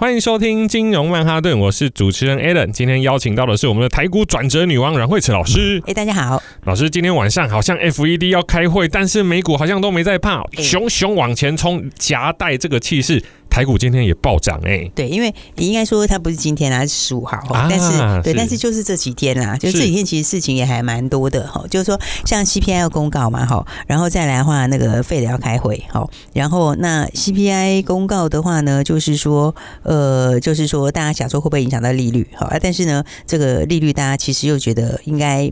[0.00, 2.72] 欢迎收听金融曼哈顿，我是主持人 Alan。
[2.72, 5.78] 今天邀请到的是我们的台股转折女王阮慧慈老师。
[5.84, 13.22] 哎，大家好，老师，今天晚上好像 FED 要开会，但是美股好像都没在怕，熊熊往前冲，夹带这个气势。
[13.50, 18.38] 台股今天也暴涨哎、欸，对，因为你应该说它不是今天啊，是十五号，啊、但是对，是。
[18.38, 35.42] 但是就是这几天啦，就这几天其实事情也还蛮多的哈，就是说像 CPI 要公告嘛哈，然后再来的话那个 Fed 要开会哈，然后那 CPI 公告的话呢，就是说呃，就是说大家想说会不会影响到利率哈，但是呢，这个利率大家其实又觉得应该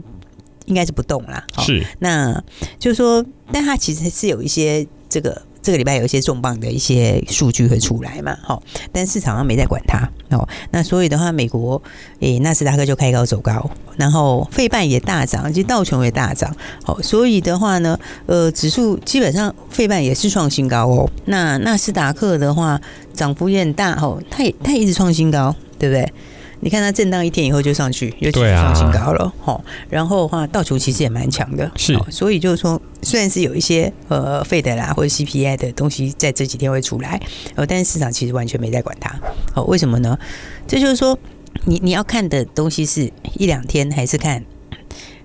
[0.67, 2.41] 应该是不动啦，是，那
[2.79, 5.43] 就是说，但它其实是有一些这个。
[5.63, 10.49] 这个礼拜有一些重磅的一些数据会出来嘛，好，但市场上没在管它哦。
[10.71, 11.83] 那所以的话，美国
[12.21, 21.11] 诶纳斯达克就开高走高，然后费半也大涨，其实道琼也大涨，好，所以的话呢，呃，指数基本上费半也是创新高哦。
[21.27, 22.81] 那纳斯达克的话，
[23.13, 26.13] 涨幅也很大哦，它也它也一直创新高，对不对？
[26.61, 29.65] 你看它震荡一天以后就上去，又继续创新高了，吼、啊。
[29.89, 31.99] 然后的话，道琼其实也蛮强的，是。
[32.11, 37.21] 所以就是说，虽然是有一些呃费德啦或者 CPI 的东西在这几天会出来，
[37.55, 39.15] 呃，但是市场其实完全没在管它。
[39.55, 40.19] 哦，为什么呢？
[40.67, 41.19] 这就是说，
[41.65, 44.45] 你你要看的东西是一两天，还是看，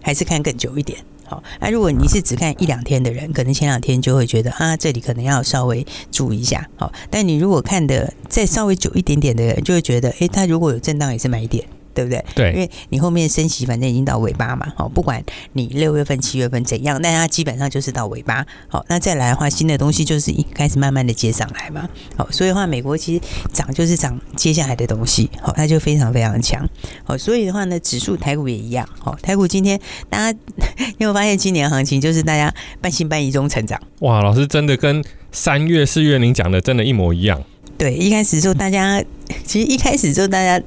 [0.02, 1.00] 还是看更久一点？
[1.60, 6.68] 那、如果你是只看一两天的人，可能前两天就会觉得啊，这里可能要稍微注意一下。
[6.76, 11.66] 好，但你如果看的再稍微久一点点的人，就会觉得，诶，他如果有震荡也是买点。
[11.94, 12.24] 对不对？
[12.36, 14.72] 对，因为你后面升息，反正已经到尾巴嘛。
[14.76, 18.46] 好，不管你六月份、七月份怎样，但它基本上就是到尾巴。
[18.68, 21.88] 好，那再来的话，新的东西就是一开始慢慢的接上来嘛。
[22.18, 25.30] 好，所以的话，美国其实涨就是涨接下来的东西。
[25.42, 26.68] 好，它就非常非常强。
[27.04, 28.88] 好，所以的话呢，指数台股也一样。
[29.00, 29.80] 好，台股今天
[30.10, 30.40] 大家
[30.98, 33.80] 有没有发现，今年行情就是大家半信半疑中成长。
[34.00, 37.44] 哇，老师真的跟三月、四月您讲的真的一模一样。
[37.84, 39.04] 对，一开始时候大家
[39.46, 40.64] 其实一开始时候大家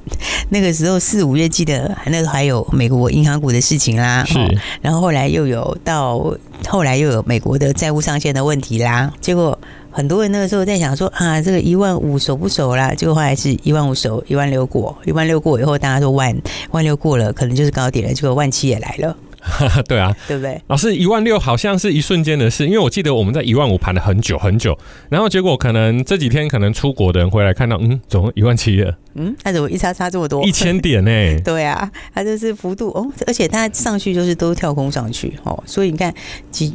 [0.49, 4.37] 那个时候四五月记得那个还有美国银行股的事情啦，是，
[4.83, 6.31] 然后后来又有到
[6.67, 9.57] 后来又有美国的债务上限的问题啦，结果
[9.89, 12.93] 很多人那个时候在想说啊，这个一万五守不守啦？
[12.93, 16.39] 结果后来是一万五守，一万六过，一万六过以后大家说万
[16.69, 19.17] 万六过了，可能就是高点了，结果万七也来了。
[19.87, 20.61] 对啊，对不对？
[20.67, 24.77] 老师，一万六好像是一瞬间的事，因为我记得我们在一万五盘了很久很久，
[25.09, 28.97] 然后结果可能这几天可能出国的人回来看到，嗯，怎么一万七了？
[29.15, 30.43] 嗯，那怎么一差差这么多？
[30.45, 31.39] 一千点呢、欸？
[31.45, 36.13] 对啊，它就是幅度哦，而且它上去就是都跳空上去哦，所以你看，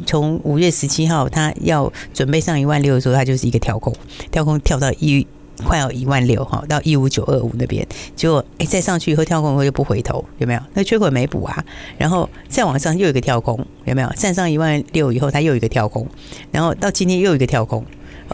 [0.05, 3.93] 从五月十七号它要准备上一万六的时候，它就是一个跳空，
[4.31, 5.25] 跳空跳到一。
[5.63, 10.59] 快要一万六哈，到一五九二五那边，结果哎，再上去以后跳空以后又不回头，有没有？
[10.73, 11.63] 那缺口没补啊？
[11.97, 14.09] 然后再往上又有一个跳空，有没有？
[14.17, 16.07] 站上一万六以后，它又一个跳空，
[16.51, 17.85] 然后到今天又一个跳空，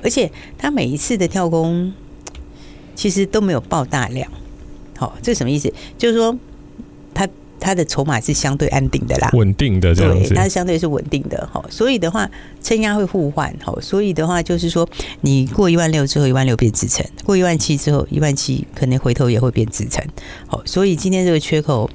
[0.04, 1.94] 而且它每一次的跳空
[2.96, 4.30] 其实都没有爆大量，
[4.98, 5.72] 好，这什么意思？
[5.98, 6.38] 就是说
[7.59, 7.75] 它。
[7.80, 12.30] 的筹码是相对安定的啦，稳定的这样子，对，它相对是稳定的哈，所以的话，
[12.62, 14.86] 撑压会互换哈，所以的话就是说，
[15.22, 20.03] 你过一万六之后，一万六变支撑；过一万七之后，一万七可能回头也会变支撑。
[20.46, 21.90] 好，所以今天这个缺口，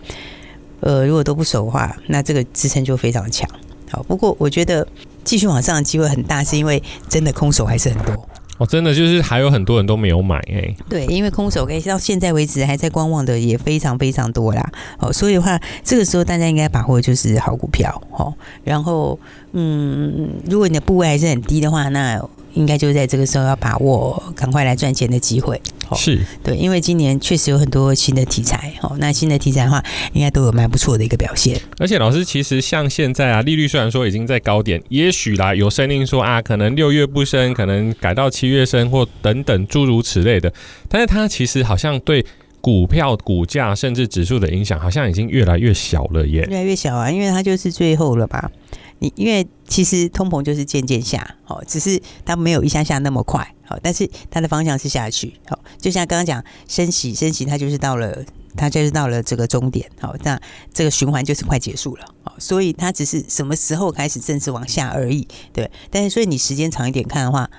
[0.81, 3.47] 呃，如果都不守的话，那这个支撑就非常强。
[3.91, 4.87] 好，不过我觉得
[5.23, 8.29] 继续往上的机会很大，是因为真的空手还是很多。
[8.59, 10.77] 哦，真的就是还有很多人都没有买哎、欸。
[10.89, 14.73] 对，因为空手可以到现在为止还在观望的也非常非常多啦。
[14.99, 18.33] 哦，所以的话，这个时候大家应该把握就是好股票哦。
[18.63, 19.19] 然后，
[19.53, 22.21] 嗯，如果你的部位还是很低的话，那
[22.55, 25.61] 应该就是在这个时候要把握赶快来赚钱的机会。
[25.97, 29.85] 是对，因为今年确实有很多新的题材，哦，那新的题材的话，
[30.15, 31.61] 应该都有蛮不错的一个表现。
[31.79, 40.53] 而且老师，其实像现在啊，利率虽然说已经在高点，也许啦有声音说啊，可能六月不升，可能改到七月升，或等等诸如此类的，
[40.89, 42.25] 但是它其实好像对
[42.63, 48.51] 股票股价甚至指数的影响，好像已经越来越小了耶，越来越小啊，因为它就是最后了吧。
[48.99, 58.25] 你因为其实通膨就是渐渐下，好，只是它没有一下下那么快，好，但是它的方向是下去，好，就像刚刚讲升息，升息它就是到了，
[58.57, 60.41] 它就是到了这个终点，好，那
[60.73, 67.51] 这个循环就是快结束了，好，所以它只是什么时候开始正式往下而已，对，但是所以你时间长一点看的话，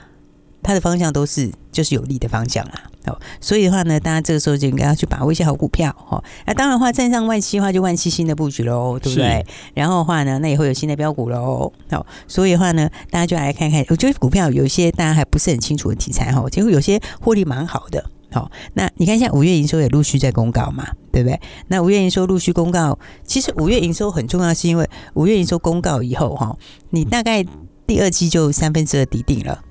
[0.65, 2.81] 它的方向都是就是有利的方向啦。
[3.05, 5.95] 哦，所以的话呢，大家这个时候就应该要去把握一些好股票。
[5.95, 9.45] 哈，那当然的话，站上万七的话，就万七新的布局喽，对不对？
[9.75, 11.71] 然后的话呢，那也会有新的标股喽。
[11.91, 18.03] 好，所以的话呢，大家就来看看，我觉得股票有一些大家还不是很清楚的题材哈，结果有些获利蛮好的。
[18.31, 21.39] 好，那你看，一下五月营收也陆续在公告嘛，对不对？
[21.67, 26.57] 那五月营收陆续公告，其实五月营收很重要，是因为五月营收公告以后，哈，
[26.89, 27.45] 你大概
[27.87, 29.63] 第二季就三分之二底定了，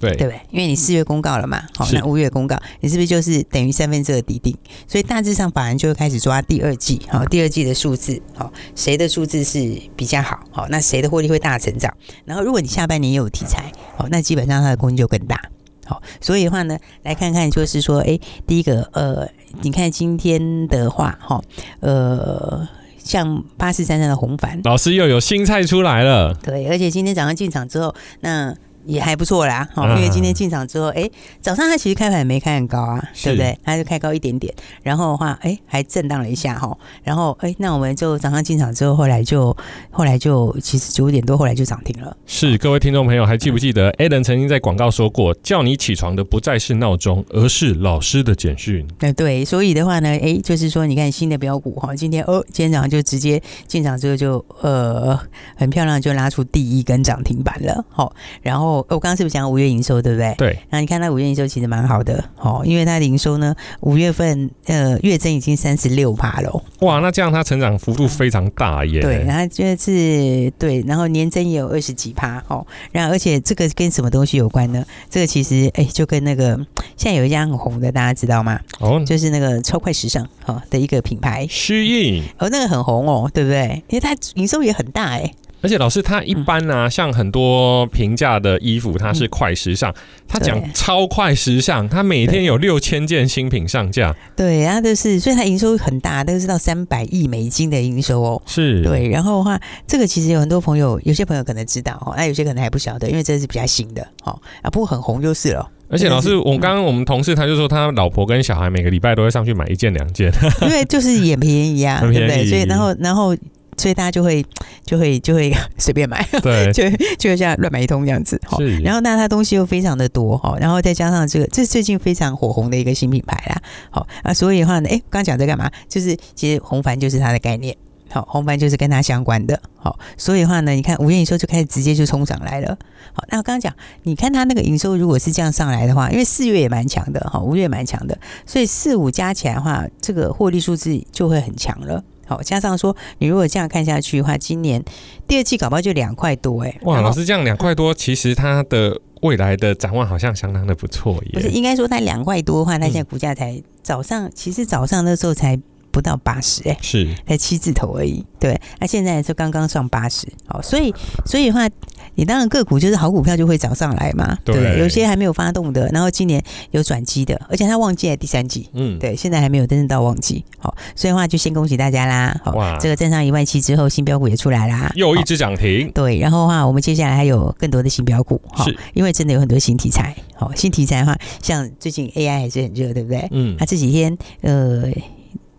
[0.00, 0.40] 对对不对？
[0.50, 4.56] 因为你四月公告了嘛，好，那五月公告，你是不是就是等于三分之二底定？
[4.86, 11.92] 所以大致上法人就会开始抓第二季，好，第二季的数字，好，谁的数字是比较好，好，那谁的获利会大成长？
[12.24, 15.40] 然后如果你下半年也有题材，好，那基本上它的空间就更大。
[15.84, 19.28] 好，所以的话呢，来看看就是说，哎，第一个，呃，
[19.62, 21.42] 你看今天的话，哈，
[21.80, 22.68] 呃，
[23.02, 26.34] 像八四三三的红帆，老师又有新菜出来了。
[26.34, 28.54] 对，而且今天早上进场之后，那。
[28.88, 31.12] 也还不错啦，哈，因为今天进场之后，哎、欸，
[31.42, 33.56] 早上它其实开盘也没开很高啊，对不对？
[33.62, 34.52] 它就开高一点点，
[34.82, 36.74] 然后的话，哎、欸，还震荡了一下哈，
[37.04, 39.54] 然后，哎、欸，那我们就早上进场之后，后来就，
[39.90, 42.16] 后来就，其实九点多后来就涨停了。
[42.24, 48.88] 是，各位听众朋友还记不记得，Alan 曾经在广告说过，叫你起床的不再是闹钟，而是老师的简讯。
[48.98, 55.18] 对对，所以的话呢，哎、欸，就是说，你看新的标股哈，今天哦，今天早上就直接进场之后就，呃，
[55.56, 58.77] 很漂亮，就拉出第一根涨停板了，好，然后。
[58.88, 60.34] 我刚刚是不是讲五月营收，对不对？
[60.38, 60.58] 对。
[60.70, 66.62] 那你看它五月营收其实蛮好的，哦，因为它的营收呢，五月份呃月增已经三十六趴了。
[66.80, 69.00] 哇，那这样它成长幅度非常大耶。
[69.00, 72.66] 对，然后就是对，然后年增也有二十几趴哦。
[72.92, 74.84] 然后而且这个跟什么东西有关呢？
[75.10, 76.56] 这个其实哎，就跟那个
[76.96, 78.58] 现在有一家很红的，大家知道吗？
[78.80, 81.46] 哦，就是那个超快时尚哈的一个品牌。
[81.48, 82.22] 虚印。
[82.38, 83.82] 哦，那个很红哦，对不对？
[83.88, 85.32] 因为它营收也很大哎。
[85.60, 89.92] 而且老师，他一般呢、啊，嗯、像很多平价的衣服，它是快时尚，
[90.28, 94.14] 他讲、嗯、超快时尚，他每天有六千件新品上架。
[94.36, 98.42] 对，然后就是，所以他营收很大，都是到三百亿美金的营收哦。
[98.46, 99.08] 是，对。
[99.08, 105.68] 然后的话，这个其实有很多朋友，有些朋友可能知道哦，那有些可能还不晓得，因为这是比较新的哦，啊，不过很红就是了。
[105.90, 110.32] 而且老师，我刚刚我们同事他就说，他老婆跟小孩每个礼拜都会上去买一件两件，
[110.62, 112.50] 因为就是也便宜啊， 很便宜，对不对？
[112.50, 113.34] 所以然后然后。
[113.78, 114.44] 所以大家就会
[114.84, 116.84] 就会就会 随便买，对， 就
[117.16, 118.38] 就像乱买一通这样子。
[118.44, 118.58] 哈。
[118.82, 123.62] 然后那它东西又非常的多哈，然后再加上这个，这是最近非常火红的一个新品牌啦。
[123.90, 125.70] 好啊，所以的话呢，哎，刚讲在干嘛？
[125.88, 127.74] 就是其实红帆就是它的概念。
[128.10, 129.60] 好，红帆就是跟它相关的。
[129.76, 132.76] 好，所以的话呢，你看五月营收就开始直接就冲上来了。
[133.12, 133.70] 好，那我刚刚讲，
[134.04, 142.02] 你看它那个营收如果是这样上来的话，因为四月也蛮强的，哈，五月也蛮强的，所以四五加起来的话，这个获利数字就会很强了。
[142.28, 144.84] 好，加上说，你如果这样看下去的话，今年
[145.26, 146.78] 第二季搞不好就两块多哎。
[146.82, 151.30] 哇，老师这样两块多，其实它的未来的展望好像相当的不错耶。
[151.32, 155.58] 不是，应该说它两块多的话，它现在股价才早上，其实早上那时候才
[155.90, 158.22] 不到八十哎，是才七字头而已。
[158.38, 160.28] 对，那现在是刚刚上八十。
[160.46, 160.94] 好，所以
[161.24, 161.68] 所以的话。
[162.18, 166.42] 你当然个股就是好股票就会涨上来嘛，对，对，有些还没有发动的，然后今年
[166.72, 172.76] 有转机的，而且它旺季在第三季，嗯，对，现在还没有真正到旺季，好，所以的话就先恭喜大家啦，好，哇。
[172.80, 183.28] 这个站上一万七之后，新标股也出来啦，又一只涨停，对，然后的话我们接下来还有更多的新标股，哈，因为真的有很多新题材，好，新题材的话，像最近 AI 还是很热，对不对？
[183.30, 184.90] 嗯，它这几天呃，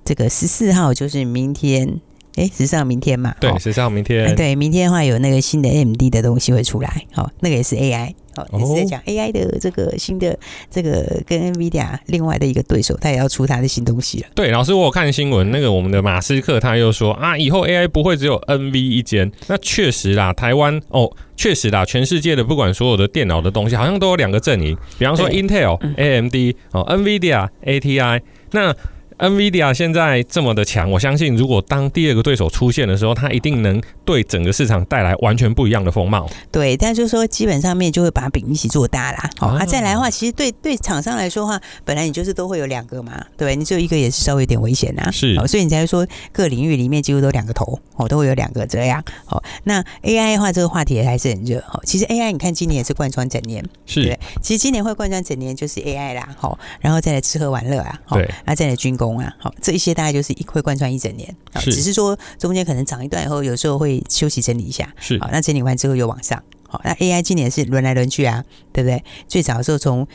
[0.04, 2.02] 这个十四号就是明天。
[2.40, 10.40] 哎，十四号明天嘛，对，十四号明天，对，明天的话有那个新的 AMD 的东西会出来，好，那个也是 AI，好，也是在讲 AI 的这个新的
[10.72, 14.28] 这个跟 NVIDIA 另外的一个对手，他也要出他的新东西了。
[14.34, 28.22] 对，老师，我有看新闻，那个我们的马斯克他又说啊，以后 AI 不会只有 NV 一间，那确实啦，台湾哦，确实啦，全世界的不管所有的电脑的东西，好像都有两个阵营，比方说 Intel、AMD 哦，NVIDIA、ATI，
[28.52, 28.74] 那。
[29.20, 36.26] NVIDIA 现在这么的强，我相信如果当第二个对手出现的时候，它一定能对整个市场带来完全不一样的风貌。
[36.50, 39.30] 对，但就是说基本上面就会把饼一起做大啦。
[39.38, 45.12] 好，啊，再来的话，其实对对厂商来说的话，本来你就是都会有两个嘛，对，你只有一个也是稍微有点危险呐。
[45.12, 49.04] 是，所以你才会说各领域里面几乎都两个头，哦，都会有两个这样。
[49.26, 51.60] 好，那 AI 的话，这个话题也还是很热。
[51.74, 54.18] 哦，其实 AI 你看今年也是贯穿整年，是对。
[54.42, 59.09] 其实今年会贯穿整年就是 AI 啦，好，然后再来吃喝玩乐啊，对，啊再来军工。
[59.18, 69.04] 啊，好，这一些大概就是一会贯穿一整年，是只是说中间可能涨一段以后，有时候会休息整理一下，是好，那整理完之后又往上，好，那 AI 今年是轮来轮去啊，对不对？
[69.28, 70.08] 最早的时候从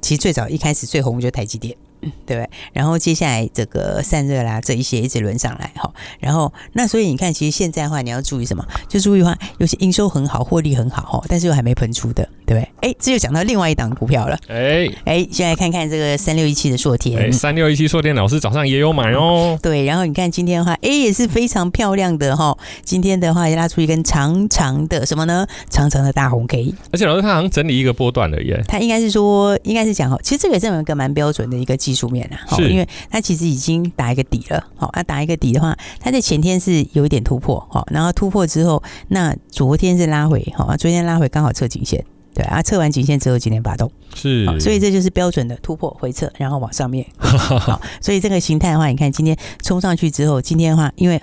[0.00, 1.76] 其实最早一开始最红就是台积电。
[2.24, 2.48] 对不对？
[2.72, 5.92] 然后接下来这个散热啦，这一些一直轮上来哈。
[6.20, 8.64] 然后那所以你看，其实现在的话，你要注意什么？
[8.88, 12.68] 就注意的话，有些营收很好，获利很好哈，但是又还没喷出的，对不对？
[12.80, 14.38] 哎，这就讲到另外一档股票了。
[14.48, 17.30] 哎哎，先来看看这个三六一七的硕天。
[17.30, 19.58] 三六一七硕天老师早上也有买哦。
[19.62, 22.58] 对，然后你看今天的话，哎，也是非常漂亮的哈、哦。
[22.82, 25.46] 今天的话也拉出一根长长的什么呢？
[25.68, 26.72] 长长的大红 K。
[26.90, 28.58] 而且老师他好像整理一个波段了耶。
[28.66, 32.56] 他应该是说，应该是讲哈，其实这个也是有一个蛮标准的一个技术面啊。
[32.56, 32.70] 是。
[32.70, 34.64] 因为它其实已经打一个底了。
[34.76, 37.62] 好，那打一个底的话，它在前天是有一点突破。
[37.70, 40.50] 好，然后突破之后，那昨天是拉回。
[40.56, 42.02] 好，昨天拉回刚好测颈线。
[42.38, 47.04] 对啊，测完颈线之后今天发动，是，所以这就是标准的突破回撤，然后往上面。
[47.18, 51.20] 好，所以这个形态的话，你看今天冲上去之后，今天的话因为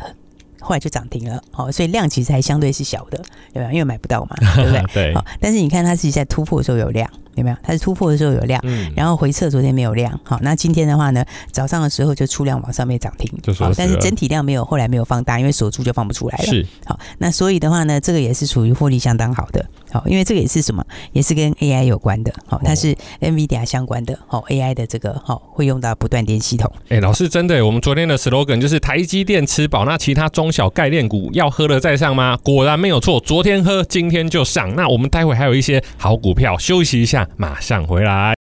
[0.60, 3.72] 后来就涨停了，好，所以量其实还相对是小的，对吧？
[3.72, 4.84] 因为买不到嘛，对不对？
[4.94, 5.16] 对。
[5.16, 7.10] 好，但是你看它自己在突破的时候有量。
[7.36, 7.56] 有没有？
[7.64, 32.38] 它是突破的时候有量，嗯，然后回撤昨天没有量，好，那今天的话呢，早上的时候就出量往上面涨停，好，但是整体量没有，后来没有放大，因为锁住就放不出来了，是，好，那所以的话呢，这个也是属于获利相当好的，好，因为这个也是什么，也是跟 AI 有关的，好，它是 NVIDIA 相关的，好，AI 的这个好会用到不断电系统，哎，老师真的，我们昨天的 slogan 就是台积电吃饱，那其他中小概念股要喝了再上吗？
[32.44, 38.36] 果然没有错，昨天喝，今天就上，那我们待会还有一些好股票，休息一下，马上回来。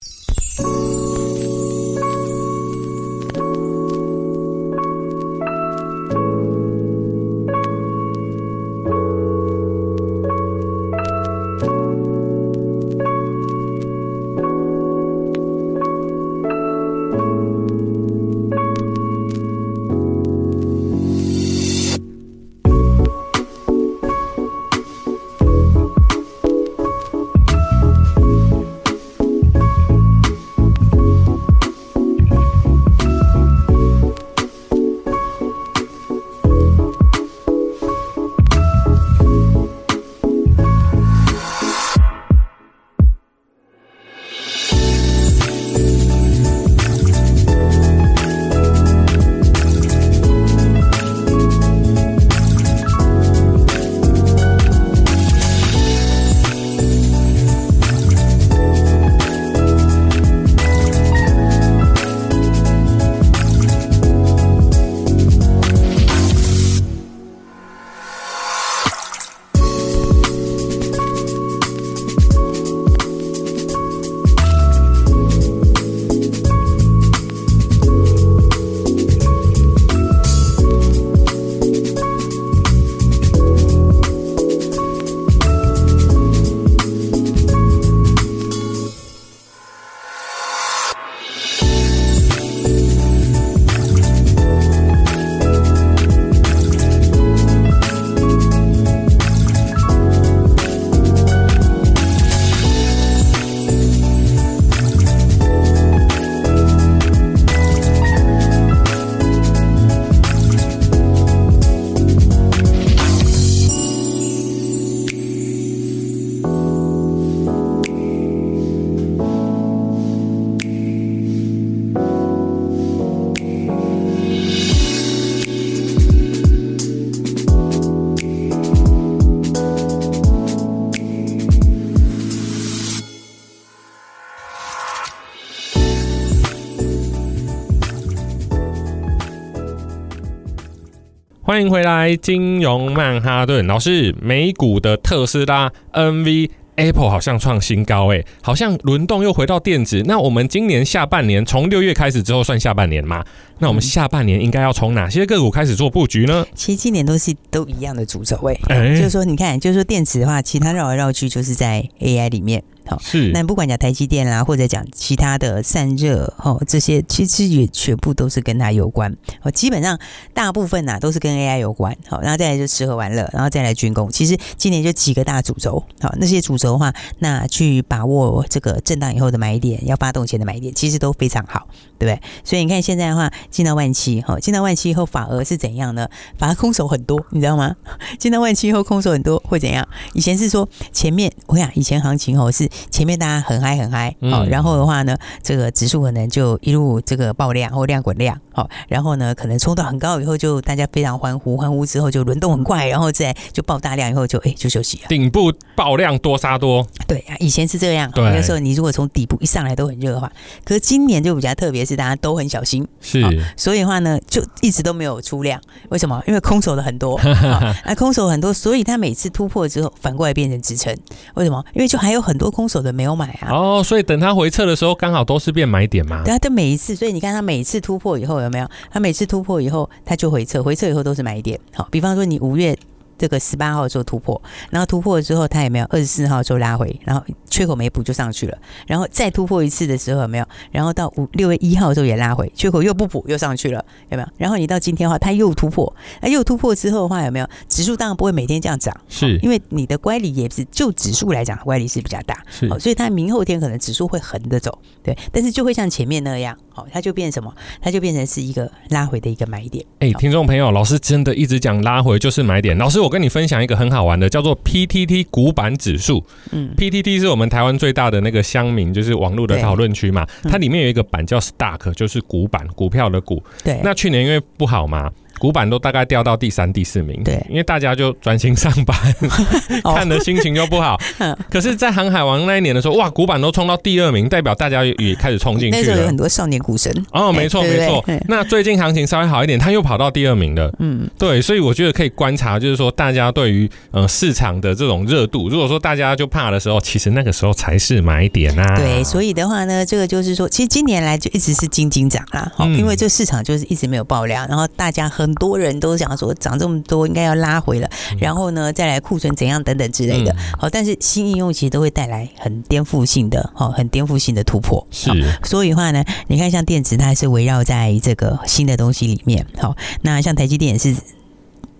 [141.56, 150.04] 欢迎回来，金融曼哈顿老师，美股的特斯拉、NV、Apple 好像创新高，诶，好像轮动又回到电子。
[150.06, 153.24] 那我们今年下半年从六月开始之后算下半年吗？
[153.60, 156.46] 那我们下半年应该要从哪些个股开始做布局呢？
[156.54, 158.36] 其实今年都是都一样的主轴，
[158.68, 162.62] 哎，就是说，你看，就是说电子的话，其他绕来绕去就是在 AI 里面。
[162.86, 163.32] 好，是。
[163.32, 169.16] 那不管讲台积电啦，或者讲其他的散热，哦，这些其实也全部都是跟它有关。
[169.42, 170.00] 哦，基本上
[170.34, 171.96] 大部分呐都是跟 AI 有关。
[172.08, 174.12] 好，然后再来就吃喝玩乐，然后再来军工。
[174.12, 175.84] 其实今年就几个大主轴。
[176.00, 182.22] 好，那些主轴的话，那去把握这个震荡以后的买点，要发动前的买点，其实都非常好，对不对？
[182.44, 186.08] 所以你看现在的话，进到万七，哈，进到万七以后，反而是怎样呢？
[186.38, 187.76] 反而空手很多，你知道吗？
[188.20, 189.88] 进到万七以后，空手很多会怎样？
[190.14, 192.70] 以前是说前面，我想以前行情哦是。
[192.92, 205.04] 前面大家很嗨很嗨，好，然后的话呢，这个指数可能就一路这个爆量或量滚量，好，然后呢，可能冲到很高以后，就大家非常欢呼，欢呼之后就轮动很快，然后再就爆大量以后就哎就休息了。
[205.10, 208.12] 顶部爆量多杀多，对啊，以前是这样。
[208.16, 210.32] 那时候你如果从底部一上来都很热的话，
[210.64, 212.86] 可是今年就比较特别，是大家都很小心。
[213.00, 213.22] 是，
[213.56, 215.60] 所以的话呢，就一直都没有出量。
[215.90, 216.22] 为什么？
[216.28, 217.20] 因为空手的很多，
[217.86, 220.96] 那空手很多，所以它每次突破之后反过来变成支撑。
[221.36, 221.64] 为什么？
[221.74, 223.52] 因为就还有很多空手的没有买啊。
[223.52, 226.24] 哦，所以等它回撤的时候，刚好都是变买点嘛。
[226.24, 228.68] 对啊，它每一次，所以你看它每次突破以后有没有？
[228.92, 231.60] 它每次突破以后，它就回撤，回撤以后都是买点。
[231.74, 232.78] 好，比方说你五月。
[233.18, 238.58] 这个十八号做突破，然后突破了之后，它也没有二十四号就拉回，然后缺口没补就上去了，
[238.88, 240.46] 然后再突破一次的时候有没有？
[240.72, 244.30] 然后到五六月一号的时候也拉回，缺口又不补又上去了，有没有？
[244.38, 247.48] 然后你到今天的话，它又突破，那又突破之后的话有没有？
[247.68, 257.52] 指数当然不会每天这样涨，是因为你的乖离也是就指数来讲乖离是比较大，是，所以它明后天可能指数会横着走，对，但是就会像前面那样，好，它就变什么？
[257.82, 259.84] 它就变成是一个拉回的一个买点。
[259.98, 263.96] 哎，听众朋友，老师真的一直讲拉回就是买点，老师我跟你分享一个很。
[263.96, 266.22] 好玩的，叫做 PTT 股板指数。
[266.52, 270.28] 嗯，PTT 是我们台湾最大的那个乡民，就是网络的讨论区嘛。
[270.44, 273.42] 它里面有一个板叫 Stock，就是股板，股票的股。
[273.64, 275.10] 对，那去年因为不好嘛。
[275.38, 278.98] 股板都大概掉到第三、第四名，对，因为大家就专心上班，
[279.96, 280.98] 看的心情就不好。
[281.50, 285.84] 可是，在航海王那一年的时候，哇，古板都冲到第二名，代表大家也开始冲进去了。
[285.84, 288.04] 那时候有很多少年股神哦，没错没错。
[288.28, 290.74] 那最近行情稍微好一点，他又跑到第二名了。
[290.80, 298.76] 嗯，对，所以我觉得可以观察，就是说大家对于呃市场的这种热度，如果说大家就怕的时候，其实那个时候才是买点啊。
[298.78, 305.25] 对，所以的话呢，这个就是说，其实今年来就一直是金金涨啦，好，因为这市场就是一直没有爆量，然后大家很。
[305.26, 307.90] 很多人都想说涨这么多应该要拉回了，
[308.20, 310.36] 然后呢再来库存怎样等等之类的。
[310.60, 314.86] 好，但是新应用其实都会带来很颠覆性的，好，很颠覆性的突破。
[314.92, 315.10] 是，
[315.44, 319.44] 所以的话呢，你看像电池，它还是围绕在这个新的东西里面。
[319.60, 320.96] 好，那像台积电也是，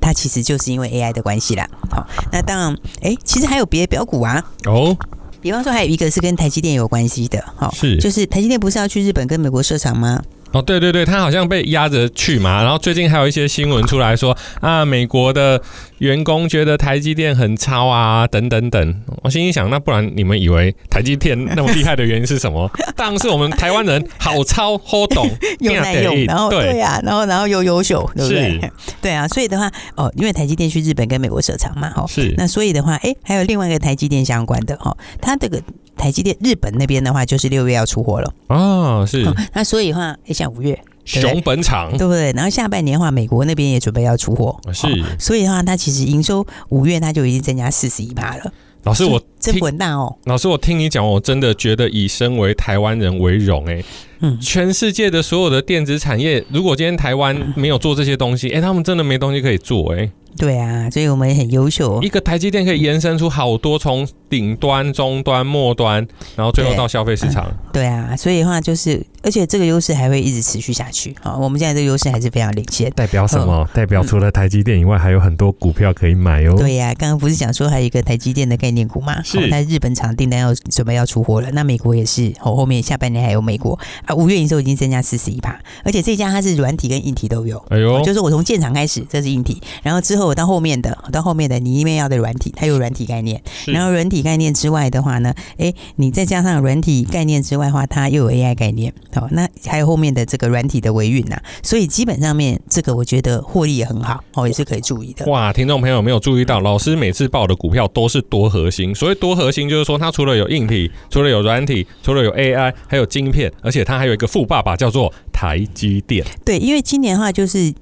[0.02, 1.70] 它其实就是因为 AI 的关系啦。
[1.92, 4.44] 好，那当然，哎，其实还有别的标股啊。
[4.66, 4.98] 哦，
[5.40, 10.20] 比方说还有一个是跟台积电有关系的，好，是，就是台积电不是要去日本跟美国设厂吗？
[10.52, 15.62] 哦，对对对，他好像被压着去嘛，然后最近还有一些新闻出来说啊，美国的
[15.98, 19.02] 员工觉得台积电很超啊，等等等。
[19.22, 22.72] 我心里想，那不然你们以为台积电那么厉害的原因是什么？
[22.96, 28.72] 当然是我们台湾人好超好懂， 又耐用，然后对呀、啊，然后然后又优秀，对不对？
[29.02, 32.34] 对啊，所以的话，哦，因为台积电去日本跟美国设厂嘛，哦，是。
[32.38, 35.62] 那所以的话，哎，还有另外一个台积电相关的哦，它这个。
[35.96, 39.26] 台积电日本那边的话，就是六月要出货了哦，是。
[39.54, 42.32] 那所以的话，像五月熊本厂，对不对？
[42.34, 44.88] 然后下半年的话，美国那边也准备要出货，是。
[45.20, 48.52] 所以的话，它其实营收五月它就已经增加四十一趴了。
[48.84, 50.16] 老师，我真滚蛋哦。
[50.26, 53.84] 老师，我听你讲，我真的觉得以身为台湾人为荣哎。
[54.20, 60.10] 嗯，全世界的所有的电子产业，如果今天台湾没有做这些东西，哎，他们真的没东西可以做哎。
[60.38, 62.02] 对啊，所以我们也很优秀。
[62.02, 67.46] 一个台积电可以延伸出好多，从顶端、中端、末端，然后最后到消费市场。
[67.72, 71.16] 对，对啊，所以的话就是，而且这个优势还会一直持续下去。
[71.22, 72.90] 好，我们现在这个优势还是非常领先。
[72.92, 73.68] 代表什么？
[73.74, 76.56] 代表除了台积电以外，还有很多股票可以买哦。
[76.58, 79.22] 对呀、啊，刚刚不是讲说还有一个台积电的概念股吗？
[79.24, 79.48] 是。
[79.48, 82.34] 那日本厂订单要准备要出货了，那美国也是。
[82.40, 87.58] 后后面下半年还有美国啊，五月营收已经增加四十一趴，而且这家它是软体跟硬体都有。
[87.70, 90.96] 哎呦，就是我从建厂开始，这是硬体，然后之后我到后面的。
[91.12, 105.26] 到后面的你因为要的软体，它有软体概念，然后软体概念之外的话呢，哎，你再加上软体概念之外的话，它又有 AI 概念，好，那还有后面的这个软体的维运呐，所以基本上面这个我觉得获利也很好，哦，也是可以注意的。
[105.28, 116.26] 哇，听众朋友有没有注意到，老师每次报的股票都是多核心，所谓多核心就是说它除了有硬体，除了有软体，除了有 AI，还有晶片，而且它还有一个富爸爸叫做台积电。
[116.44, 117.74] 对，因为今年的话就是。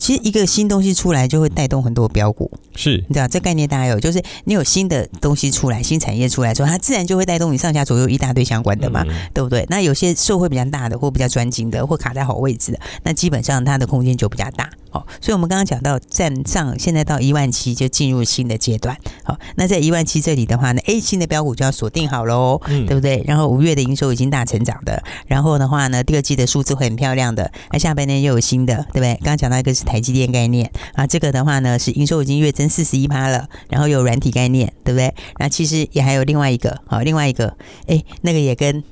[0.00, 9.64] 其实一个新东西出来就会带动很多标股，是你知道这概念大家有，就是你有新的东西出来，新产业出来之后，它自然就会带动你上下左右一大堆相关的嘛，嗯、对不对？
[9.68, 14.68] 那有些社会比较大的，或比较专精的，或卡在好位置的，那基本上它的空间就比较大。
[14.90, 18.96] 好，所以我们刚刚讲到站上现在到一万七就进入新的阶段。
[19.24, 23.22] 好，那在一万七这里的话呢，A 新的标股就要锁定好喽，嗯、对不对？
[23.26, 27.50] 然后五月的营收已经大成长的，然后的话呢，第二季的数字会很漂亮的。
[27.72, 29.14] 那下半年又有新的，对不对？
[29.14, 35.14] 刚刚讲到一个是台积电概念啊，这个的话呢是营收已经月增四十一趴了，然后有软体概念，对不对？
[35.38, 38.82] 那其实也还有另外一个，好，另外一个，哎，那个也跟。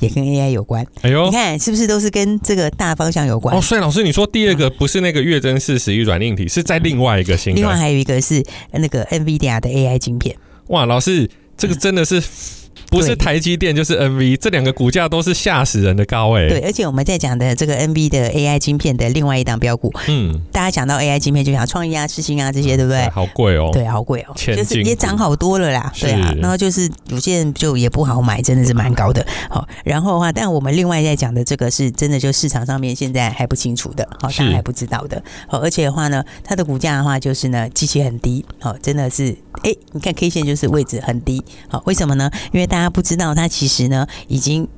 [0.00, 3.56] 也跟 AI 有关，哎呦，你看是不是都是跟这个大方向有关？
[3.56, 7.60] 哦，所以老师你说第二个不是那个月真四十一软硬体，是在另外一个新的。
[7.60, 10.36] 另外还有一个是那个 NVIDIA 的 AI 晶片。
[10.68, 12.22] 哇，老师这个真的是
[12.90, 16.48] 不是台积电就是 NV，这两个股价都是吓死人的高哎、欸。
[16.48, 23.08] 对，而且我们在讲的这个 NV 的 AI 晶片的另外一档标股，嗯，大家讲到 AI 晶片就想创意啊、世芯啊这些，对不对？
[23.10, 26.34] 好贵哦，对，好贵哦，就是也涨好多了啦，是对啊。
[26.38, 29.24] 然后就是有些人就也不好买，真的是蛮高的。
[29.50, 35.22] 好，然后的话，但我们另外在讲的这个是真的，就市场上面现在还不清楚的，好，大家还不知道的。
[35.46, 42.30] 好，而且的话呢，它的股价的话就是呢，机器很低，好，真的是，哎，你看 K 线就是位置很低，好，为什么呢？
[42.52, 44.68] 因为大家不知道它其实呢已经。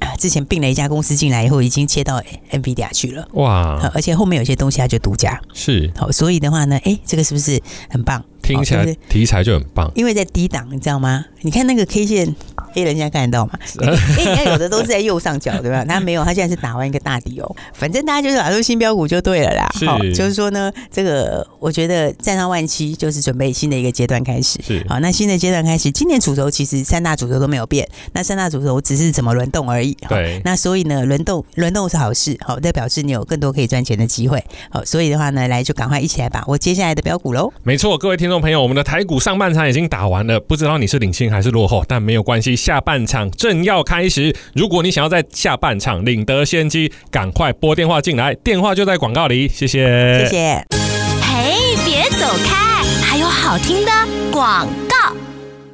[0.00, 2.22] 啊之前并了一家公司进来以后，已经切到
[2.52, 3.26] NVIDIA 去了。
[3.32, 3.90] 哇！
[3.94, 5.40] 而且后面有些东西它就独家。
[5.52, 5.92] 是。
[5.96, 8.24] 好，所以的话呢，哎、欸，这个是不是很棒？
[8.54, 9.90] 听起来题材就很棒。
[9.94, 11.24] 因为在低档，你知道吗？
[11.42, 12.34] 你看那个 K 线。
[12.74, 13.52] A 人家看得到嘛？
[13.80, 15.84] 哎，人家有的都是在右上角，对吧？
[15.88, 17.56] 他没有，他现在是打完一个大底哦。
[17.72, 19.68] 反正大家就是打出新标股就对了啦。
[19.86, 24.60] 好，就是说呢，这个我觉得站上万七就是准备新的一个阶段开始。
[24.62, 29.96] 是，好，那新的阶段开始，今年主轴其实三大主轴都没有变，那三大主轴只是怎么轮动而已。
[30.06, 30.40] 对。
[30.44, 34.44] 那所以呢，轮动轮动是好事，好，代表是你有更多可以赚钱的机会。
[34.70, 37.50] 好，所以的话呢，来就赶快一起来把握接下来的标股喽。
[37.64, 43.30] 没错，各位听众朋友，我们的台股上半场已经打完了，不知道你是领先还是落后，但没有关系，下半场。
[43.32, 49.48] 正要开始，如果你想要在下半场领得先机，赶快拨电话进来，电话就在广告里。
[49.48, 50.64] 谢谢，谢谢。
[51.22, 53.92] 嘿，别走开，还有好听的
[54.32, 54.87] 广告。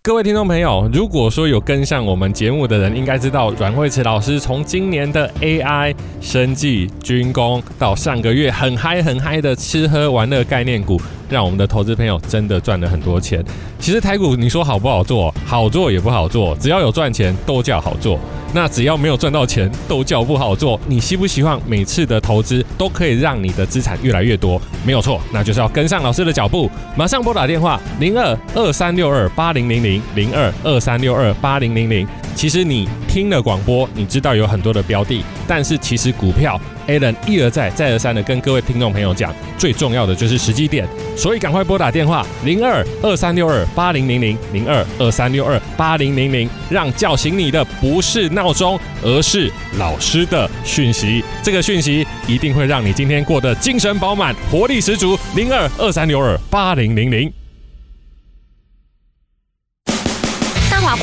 [0.07, 13.43] 各位听众朋友，如果说有跟上我们节目的人，应该知道阮慧慈老师从今年的 AI、生技、军工，到上个月很嗨很嗨的吃喝玩乐概念股，让我们的投资朋友真的赚了很多钱。
[13.79, 15.35] 其实台股你说好不好做？
[15.47, 18.21] 好做也不好做，只要有赚钱都叫好做。
[18.55, 20.81] 那只要没有赚到钱，都叫不好做。
[20.87, 24.61] 你希不希望每次的投资都可以让你的资产越来越多？
[24.87, 32.07] 没有错，那就是要跟上老师的脚步，马上拨打电话零二二三六二八零零零零二二三六二八零零零。
[32.35, 36.61] 其实你听了广播，你知道有很多的标的，但是其实股票。
[36.87, 51.25] Alan 一而再、再而三的跟各位听众朋友讲，最重要的就是时机点，所以赶快拨打电话零二二三六二八零零零零二二三六二八零零零，让叫醒你的不是闹钟，而是老师的讯息。
[51.43, 55.19] 这个讯息一定会让你今天过得精神饱满、活力十足。
[55.35, 57.33] 零二二三六二八零零零。